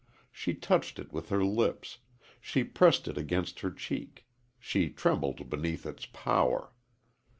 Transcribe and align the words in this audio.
She 0.31 0.55
touched 0.55 0.97
it 0.97 1.13
with 1.13 1.29
her 1.29 1.45
lips; 1.45 1.99
she 2.39 2.63
pressed 2.63 3.07
it 3.07 3.19
against 3.19 3.59
her 3.59 3.69
cheek; 3.69 4.25
she 4.57 4.89
trembled 4.89 5.47
beneath 5.47 5.85
its 5.85 6.07
power. 6.07 6.73